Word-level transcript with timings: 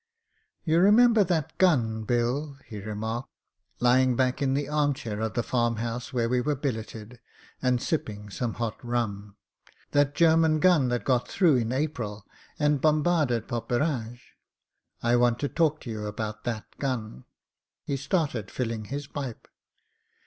"You 0.63 0.79
remember 0.79 1.23
that 1.25 1.55
gun, 1.59 2.05
Bill," 2.05 2.57
he 2.65 2.79
remarked, 2.81 3.29
Ijring 3.79 4.17
back 4.17 4.41
in 4.41 4.55
the 4.55 4.67
arm 4.67 4.95
chair 4.95 5.19
of 5.21 5.35
the 5.35 5.43
farmhouse 5.43 6.11
where 6.11 6.27
we 6.27 6.41
were 6.41 6.55
billeted, 6.55 7.19
and 7.61 7.79
sipping 7.79 8.31
some 8.31 8.55
hot 8.55 8.83
rum— 8.83 9.35
^"that 9.93 10.15
Ger 10.15 10.35
man 10.37 10.57
gun 10.59 10.87
that 10.87 11.05
got 11.05 11.27
through 11.27 11.57
in 11.57 11.71
April 11.71 12.25
and 12.57 12.81
bombarded 12.81 13.47
Poperinghe? 13.47 14.21
I 15.03 15.17
want 15.17 15.37
to 15.37 15.47
talk 15.47 15.79
to 15.81 15.91
you 15.91 16.07
about 16.07 16.45
that 16.45 16.79
gun." 16.79 17.25
He 17.83 17.95
started 17.95 18.49
filling 18.49 18.85
his 18.85 19.05
pipe. 19.05 19.47